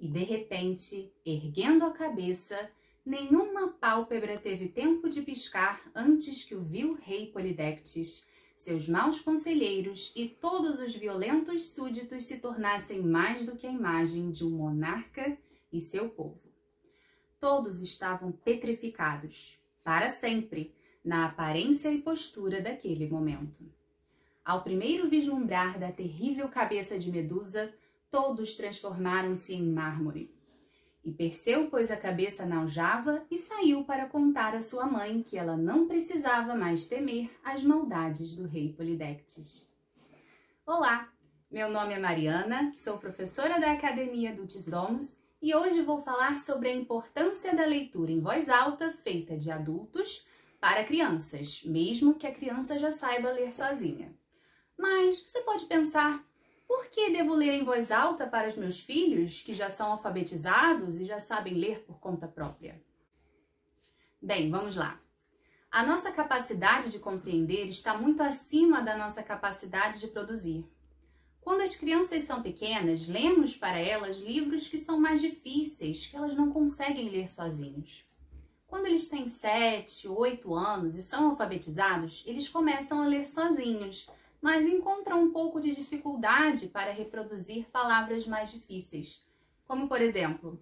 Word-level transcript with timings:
E 0.00 0.08
de 0.08 0.24
repente, 0.24 1.12
erguendo 1.26 1.84
a 1.84 1.92
cabeça, 1.92 2.70
nenhuma 3.04 3.68
pálpebra 3.68 4.38
teve 4.38 4.66
tempo 4.68 5.10
de 5.10 5.20
piscar 5.20 5.78
antes 5.94 6.42
que 6.42 6.54
o 6.54 6.62
vil 6.62 6.94
rei 6.94 7.26
Polidectes, 7.26 8.26
seus 8.56 8.88
maus 8.88 9.20
conselheiros 9.20 10.10
e 10.16 10.26
todos 10.26 10.80
os 10.80 10.94
violentos 10.94 11.72
súditos 11.72 12.24
se 12.24 12.38
tornassem 12.38 13.02
mais 13.02 13.44
do 13.44 13.56
que 13.56 13.66
a 13.66 13.70
imagem 13.70 14.30
de 14.30 14.42
um 14.42 14.50
monarca 14.50 15.36
e 15.70 15.82
seu 15.82 16.08
povo. 16.08 16.50
Todos 17.38 17.82
estavam 17.82 18.32
petrificados, 18.32 19.60
para 19.84 20.08
sempre, 20.08 20.74
na 21.04 21.26
aparência 21.26 21.92
e 21.92 22.00
postura 22.00 22.62
daquele 22.62 23.06
momento. 23.06 23.70
Ao 24.42 24.62
primeiro 24.62 25.10
vislumbrar 25.10 25.78
da 25.78 25.92
terrível 25.92 26.48
cabeça 26.48 26.98
de 26.98 27.10
Medusa, 27.10 27.74
todos 28.10 28.56
transformaram-se 28.56 29.54
em 29.54 29.62
mármore. 29.62 30.34
E 31.02 31.12
Perseu 31.12 31.70
pôs 31.70 31.90
a 31.90 31.96
cabeça 31.96 32.44
na 32.44 32.60
aljava 32.60 33.24
e 33.30 33.38
saiu 33.38 33.84
para 33.84 34.06
contar 34.06 34.54
à 34.54 34.60
sua 34.60 34.86
mãe 34.86 35.22
que 35.22 35.38
ela 35.38 35.56
não 35.56 35.86
precisava 35.86 36.54
mais 36.54 36.88
temer 36.88 37.30
as 37.42 37.64
maldades 37.64 38.36
do 38.36 38.46
rei 38.46 38.72
Polidectes. 38.72 39.70
Olá, 40.66 41.10
meu 41.50 41.70
nome 41.70 41.94
é 41.94 41.98
Mariana, 41.98 42.72
sou 42.74 42.98
professora 42.98 43.58
da 43.58 43.72
Academia 43.72 44.34
do 44.34 44.46
Domus 44.70 45.18
e 45.40 45.54
hoje 45.54 45.80
vou 45.80 46.02
falar 46.02 46.38
sobre 46.38 46.68
a 46.68 46.74
importância 46.74 47.56
da 47.56 47.64
leitura 47.64 48.12
em 48.12 48.20
voz 48.20 48.50
alta 48.50 48.92
feita 48.92 49.38
de 49.38 49.50
adultos 49.50 50.26
para 50.60 50.84
crianças, 50.84 51.62
mesmo 51.64 52.14
que 52.14 52.26
a 52.26 52.34
criança 52.34 52.78
já 52.78 52.92
saiba 52.92 53.32
ler 53.32 53.52
sozinha. 53.52 54.14
Mas 54.76 55.20
você 55.22 55.40
pode 55.40 55.64
pensar, 55.64 56.22
por 56.70 56.86
que 56.86 57.10
devo 57.10 57.34
ler 57.34 57.54
em 57.54 57.64
voz 57.64 57.90
alta 57.90 58.28
para 58.28 58.46
os 58.46 58.56
meus 58.56 58.78
filhos, 58.78 59.42
que 59.42 59.52
já 59.52 59.68
são 59.68 59.90
alfabetizados 59.90 61.00
e 61.00 61.04
já 61.04 61.18
sabem 61.18 61.54
ler 61.54 61.80
por 61.80 61.98
conta 61.98 62.28
própria? 62.28 62.80
Bem, 64.22 64.48
vamos 64.48 64.76
lá. 64.76 65.00
A 65.68 65.84
nossa 65.84 66.12
capacidade 66.12 66.92
de 66.92 67.00
compreender 67.00 67.66
está 67.66 67.98
muito 67.98 68.22
acima 68.22 68.80
da 68.82 68.96
nossa 68.96 69.20
capacidade 69.20 69.98
de 69.98 70.06
produzir. 70.06 70.64
Quando 71.40 71.62
as 71.62 71.74
crianças 71.74 72.22
são 72.22 72.40
pequenas, 72.40 73.08
lemos 73.08 73.56
para 73.56 73.80
elas 73.80 74.18
livros 74.18 74.68
que 74.68 74.78
são 74.78 75.00
mais 75.00 75.20
difíceis, 75.20 76.06
que 76.06 76.16
elas 76.16 76.36
não 76.36 76.52
conseguem 76.52 77.08
ler 77.08 77.28
sozinhos. 77.28 78.08
Quando 78.68 78.86
eles 78.86 79.08
têm 79.08 79.26
7, 79.26 80.06
8 80.06 80.54
anos 80.54 80.94
e 80.94 81.02
são 81.02 81.30
alfabetizados, 81.30 82.22
eles 82.28 82.48
começam 82.48 83.02
a 83.02 83.08
ler 83.08 83.26
sozinhos, 83.26 84.08
mas 84.40 84.66
encontram 84.66 85.22
um 85.22 85.32
pouco 85.32 85.60
de 85.60 85.74
dificuldade 85.74 86.68
para 86.68 86.92
reproduzir 86.92 87.68
palavras 87.70 88.26
mais 88.26 88.50
difíceis. 88.50 89.24
Como, 89.66 89.88
por 89.88 90.00
exemplo, 90.00 90.58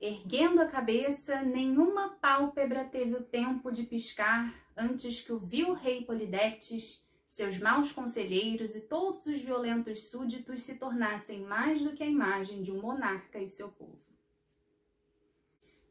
erguendo 0.00 0.60
a 0.60 0.66
cabeça, 0.66 1.42
nenhuma 1.42 2.10
pálpebra 2.20 2.84
teve 2.84 3.14
o 3.14 3.22
tempo 3.22 3.70
de 3.70 3.84
piscar 3.84 4.52
antes 4.76 5.22
que 5.22 5.32
o 5.32 5.38
vil 5.38 5.72
rei 5.72 6.04
Polidectes 6.04 7.06
seus 7.36 7.58
maus 7.58 7.92
conselheiros 7.92 8.74
e 8.74 8.80
todos 8.80 9.26
os 9.26 9.42
violentos 9.42 10.06
súditos 10.06 10.62
se 10.62 10.76
tornassem 10.76 11.42
mais 11.42 11.84
do 11.84 11.92
que 11.92 12.02
a 12.02 12.06
imagem 12.06 12.62
de 12.62 12.72
um 12.72 12.80
monarca 12.80 13.38
e 13.38 13.46
seu 13.46 13.68
povo. 13.68 14.05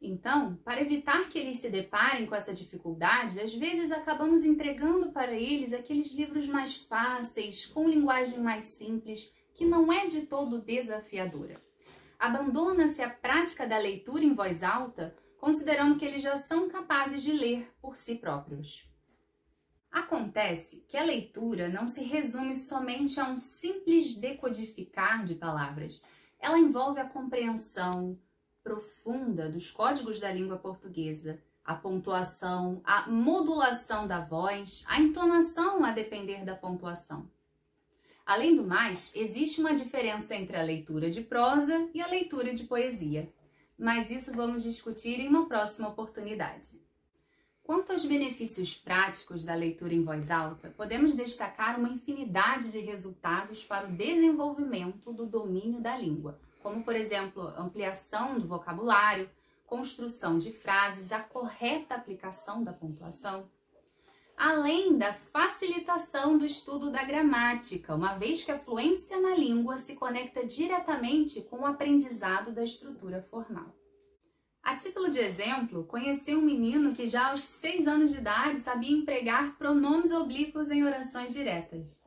Então, 0.08 0.56
para 0.64 0.82
evitar 0.82 1.28
que 1.30 1.40
eles 1.40 1.58
se 1.58 1.68
deparem 1.68 2.28
com 2.28 2.36
essa 2.36 2.54
dificuldade, 2.54 3.40
às 3.40 3.54
vezes 3.56 3.92
acabamos 3.92 4.46
entregando 4.46 5.12
para 5.12 5.34
eles 5.34 5.74
aqueles 5.74 6.12
livros 6.14 6.48
mais 6.48 6.76
fáceis, 6.76 7.66
com 7.66 7.90
linguagem 7.90 8.40
mais 8.40 8.66
simples, 8.66 9.34
que 9.56 9.66
não 9.66 9.92
é 9.92 10.06
de 10.06 10.28
todo 10.28 10.62
desafiadora. 10.62 11.60
Abandona-se 12.20 13.02
a 13.02 13.10
prática 13.10 13.66
da 13.66 13.80
leitura 13.80 14.24
em 14.24 14.36
voz 14.36 14.62
alta, 14.62 15.16
considerando 15.40 15.98
que 15.98 16.06
eles 16.06 16.22
já 16.22 16.38
são 16.38 16.70
capazes 16.70 17.24
de 17.24 17.32
ler 17.32 17.74
por 17.82 17.96
si 17.96 18.16
próprios. 18.16 18.88
Acontece 19.92 20.86
que 20.88 20.98
a 20.98 21.04
leitura 21.04 21.68
não 21.68 21.88
se 21.88 22.04
resume 22.04 22.54
somente 22.54 23.20
a 23.20 23.28
um 23.28 23.40
simples 23.40 24.16
decodificar 24.16 25.24
de 25.24 25.34
palavras. 25.34 26.04
Ela 26.40 26.60
envolve 26.60 27.00
a 27.00 27.10
compreensão 27.10 28.20
profunda 28.66 29.48
dos 29.48 29.70
códigos 29.70 30.20
da 30.20 30.34
língua 30.34 30.58
portuguesa, 30.58 31.40
a 31.64 31.76
pontuação, 31.76 32.82
a 32.84 33.08
modulação 33.08 34.08
da 34.08 34.22
voz, 34.22 34.84
a 34.88 35.00
entonação 35.00 35.86
a 35.86 35.92
depender 35.92 36.44
da 36.44 36.56
pontuação. 36.56 37.30
Além 38.26 38.56
do 38.56 38.64
mais, 38.64 39.12
existe 39.16 39.62
uma 39.62 39.76
diferença 39.76 40.34
entre 40.34 40.58
a 40.58 40.64
leitura 40.64 41.12
de 41.12 41.22
prosa 41.22 41.88
e 41.94 42.02
a 42.02 42.08
leitura 42.08 42.56
de 42.56 42.64
poesia, 42.64 43.32
mas 43.78 44.10
isso 44.10 44.34
vamos 44.34 44.64
discutir 44.64 45.20
em 45.20 45.28
uma 45.28 45.48
próxima 45.48 45.90
oportunidade. 45.90 46.82
Quanto 47.62 47.92
aos 47.92 48.04
benefícios 48.04 48.76
práticos 48.76 49.46
da 49.46 49.54
leitura 49.54 49.94
em 49.94 50.04
voz 50.04 50.32
alta, 50.32 50.74
podemos 50.76 51.16
destacar 51.16 51.80
uma 51.80 51.90
infinidade 51.90 52.72
de 52.72 52.80
resultados 52.80 53.64
para 53.64 53.88
o 53.88 53.92
desenvolvimento 53.92 55.14
do 55.14 55.28
domínio 55.28 55.82
da 55.82 55.96
língua, 55.96 56.40
como, 56.66 56.82
por 56.82 56.96
exemplo, 56.96 57.44
ampliação 57.56 58.40
do 58.40 58.48
vocabulário, 58.48 59.30
construção 59.68 60.40
de 60.40 60.52
frases, 60.52 61.12
a 61.12 61.20
correta 61.20 61.94
aplicação 61.94 62.64
da 62.64 62.74
pontuação, 62.74 63.48
além 64.36 64.98
da 64.98 65.14
facilitação 65.14 66.40
do 66.40 66.44
estudo 66.44 66.92
da 66.92 67.04
gramática, 67.04 67.94
uma 67.94 68.16
vez 68.16 68.44
que 68.44 68.52
a 68.52 68.58
fluência 68.58 69.22
na 69.22 69.36
língua 69.36 69.78
se 69.78 69.94
conecta 69.94 70.44
diretamente 70.44 71.40
com 71.44 71.60
o 71.60 71.66
aprendizado 71.68 72.52
da 72.52 72.64
estrutura 72.64 73.22
formal. 73.22 73.72
A 74.64 74.76
título 74.76 75.12
de 75.12 75.20
exemplo, 75.20 75.84
conheci 75.84 76.34
um 76.34 76.42
menino 76.42 76.96
que 76.96 77.06
já 77.06 77.30
aos 77.30 77.44
seis 77.44 77.88
anos 77.88 78.12
de 78.12 78.18
idade 78.18 78.60
sabia 78.62 78.98
empregar 78.98 79.56
pronomes 79.60 80.10
oblíquos 80.12 80.72
em 80.72 80.84
orações 80.84 81.32
diretas. 81.32 82.04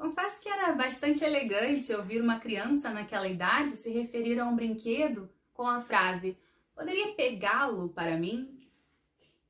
Confesso 0.00 0.40
que 0.40 0.48
era 0.48 0.72
bastante 0.72 1.22
elegante 1.22 1.92
ouvir 1.92 2.22
uma 2.22 2.40
criança 2.40 2.88
naquela 2.88 3.28
idade 3.28 3.72
se 3.72 3.90
referir 3.90 4.40
a 4.40 4.46
um 4.46 4.56
brinquedo 4.56 5.28
com 5.52 5.68
a 5.68 5.82
frase: 5.82 6.38
Poderia 6.74 7.12
pegá-lo 7.12 7.90
para 7.90 8.16
mim? 8.16 8.66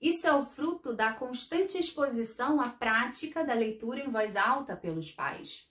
Isso 0.02 0.26
é 0.26 0.32
o 0.32 0.44
fruto 0.44 0.92
da 0.92 1.12
constante 1.12 1.78
exposição 1.78 2.60
à 2.60 2.68
prática 2.68 3.44
da 3.44 3.54
leitura 3.54 4.00
em 4.00 4.10
voz 4.10 4.34
alta 4.34 4.74
pelos 4.74 5.12
pais. 5.12 5.70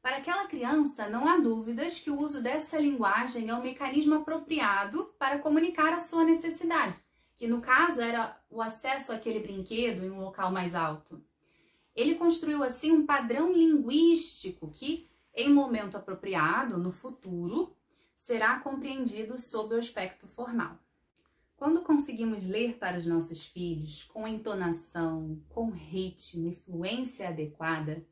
Para 0.00 0.16
aquela 0.16 0.46
criança, 0.46 1.06
não 1.10 1.28
há 1.28 1.36
dúvidas 1.36 2.00
que 2.00 2.10
o 2.10 2.18
uso 2.18 2.42
dessa 2.42 2.78
linguagem 2.78 3.50
é 3.50 3.54
o 3.54 3.62
mecanismo 3.62 4.14
apropriado 4.14 5.12
para 5.18 5.40
comunicar 5.40 5.92
a 5.92 6.00
sua 6.00 6.24
necessidade, 6.24 6.98
que 7.36 7.46
no 7.46 7.60
caso 7.60 8.00
era 8.00 8.34
o 8.48 8.62
acesso 8.62 9.12
àquele 9.12 9.40
brinquedo 9.40 10.06
em 10.06 10.10
um 10.10 10.22
local 10.22 10.50
mais 10.50 10.74
alto. 10.74 11.22
Ele 12.00 12.14
construiu 12.14 12.62
assim 12.62 12.90
um 12.90 13.04
padrão 13.04 13.52
linguístico 13.52 14.70
que, 14.70 15.06
em 15.34 15.52
momento 15.52 15.98
apropriado, 15.98 16.78
no 16.78 16.90
futuro, 16.90 17.76
será 18.16 18.58
compreendido 18.58 19.36
sob 19.36 19.74
o 19.74 19.78
aspecto 19.78 20.26
formal. 20.26 20.78
Quando 21.58 21.82
conseguimos 21.82 22.48
ler 22.48 22.78
para 22.78 22.98
os 22.98 23.06
nossos 23.06 23.44
filhos 23.44 24.04
com 24.04 24.26
entonação, 24.26 25.42
com 25.50 25.68
ritmo 25.68 26.48
e 26.48 26.54
fluência 26.54 27.28
adequada, 27.28 28.02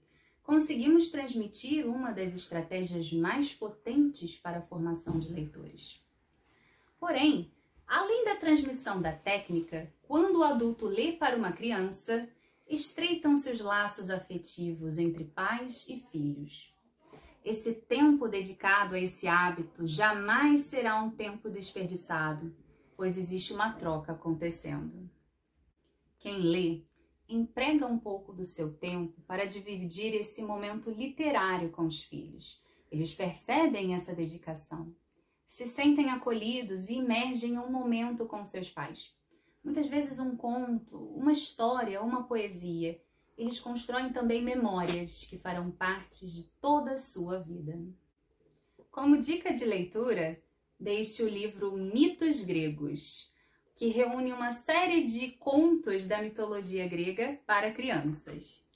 conseguimos 0.43 1.11
transmitir 1.11 1.87
uma 1.87 2.13
das 2.13 2.35
estratégias 2.35 3.11
mais 3.11 3.55
potentes 3.55 4.37
para 4.37 4.59
a 4.59 4.63
formação 4.63 5.19
de 5.19 5.33
leitores. 5.33 5.99
Porém, 7.01 7.51
além 7.87 8.27
da 8.27 8.37
transmissão 8.37 9.01
da 9.01 9.13
técnica, 9.13 9.91
quando 10.03 10.41
o 10.41 10.45
adulto 10.45 10.85
lê 10.85 11.13
para 11.13 11.39
uma 11.39 11.53
criança, 11.53 12.29
estreitam-se 12.69 13.51
os 13.51 13.61
laços 13.61 14.11
afetivos 14.11 14.99
entre 14.99 15.25
pais 15.25 15.87
e 15.89 16.01
filhos. 16.11 16.75
Esse 17.45 17.73
tempo 17.73 18.29
dedicado 18.29 18.95
a 18.95 19.01
esse 19.01 19.27
hábito 19.27 19.87
jamais 19.87 20.63
será 20.63 21.03
um 21.03 21.11
tempo 21.11 21.49
desperdiçado, 21.49 22.55
pois 22.97 23.17
existe 23.17 23.53
uma 23.53 23.73
troca 23.73 24.13
acontecendo. 24.13 25.09
Quem 26.19 26.41
lê 26.43 26.83
emprega 27.29 27.87
um 27.87 27.99
pouco 27.99 28.33
do 28.33 28.45
seu 28.45 28.73
tempo 28.73 29.21
para 29.23 29.47
dividir 29.47 30.15
esse 30.15 30.43
momento 30.43 30.91
literário 30.91 31.71
com 31.71 31.87
os 31.87 32.03
filhos. 32.03 32.63
Eles 32.91 33.15
percebem 33.15 33.95
essa 33.95 34.15
dedicação, 34.15 34.95
se 35.47 35.67
sentem 35.67 36.11
acolhidos 36.11 36.89
e 36.89 36.97
emergem 36.97 37.55
em 37.55 37.59
um 37.59 37.71
momento 37.71 38.27
com 38.27 38.45
seus 38.45 38.71
pais. 38.71 39.18
Muitas 39.69 39.87
vezes 39.87 40.19
um 40.19 40.35
conto, 40.35 40.97
uma 41.15 41.31
história, 41.31 42.01
uma 42.01 42.23
poesia. 42.23 42.99
Eles 43.37 43.61
constroem 43.61 44.11
também 44.11 44.43
memórias 44.43 45.25
que 45.25 45.37
farão 45.37 45.71
parte 45.71 46.27
de 46.27 46.45
toda 46.59 46.93
a 46.93 46.99
sua 46.99 47.41
vida. 47.41 47.79
Como 48.91 49.19
dica 49.19 49.53
de 49.53 49.67
leitura, 49.67 50.43
deixe 50.81 51.23
o 51.23 51.29
livro 51.29 51.77
Mitos 51.77 52.41
Gregos, 52.41 53.31
que 53.75 53.89
reúne 53.89 54.33
uma 54.33 54.53
série 54.53 55.05
de 55.05 55.33
contos 55.33 56.09
da 56.09 56.23
mitologia 56.23 56.89
grega 56.89 57.39
para 57.47 57.71
crianças. 57.71 58.67